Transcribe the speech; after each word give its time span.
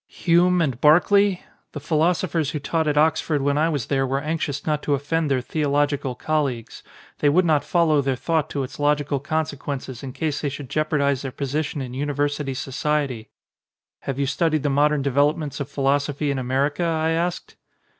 "Hume 0.07 0.63
and 0.63 0.81
Berkeley? 0.81 1.43
The 1.73 1.79
philosophers 1.79 2.49
who 2.49 2.59
taught 2.59 2.87
at 2.87 2.97
Oxford 2.97 3.43
when 3.43 3.55
I 3.55 3.69
was 3.69 3.85
there 3.85 4.07
were 4.07 4.19
anxious 4.19 4.65
not 4.65 4.81
to 4.81 4.95
offend 4.95 5.29
their 5.29 5.41
theological 5.41 6.15
colleagues. 6.15 6.81
They 7.19 7.29
would 7.29 7.45
not 7.45 7.63
follow 7.63 8.01
their 8.01 8.15
thought 8.15 8.49
to 8.49 8.63
its 8.63 8.79
logical 8.79 9.19
con 9.19 9.45
sequences 9.45 10.01
in 10.01 10.11
case 10.13 10.41
they 10.41 10.49
should 10.49 10.71
jeopardise 10.71 11.21
their 11.21 11.31
position 11.31 11.83
in 11.83 11.93
university 11.93 12.55
society. 12.55 13.29
"Have 13.99 14.17
you 14.17 14.25
studied 14.25 14.63
the 14.63 14.71
modern 14.71 15.03
developments 15.03 15.59
of 15.59 15.69
philosophy 15.69 16.31
in 16.31 16.39
America?" 16.39 16.81
I 16.83 17.11
asked. 17.11 17.55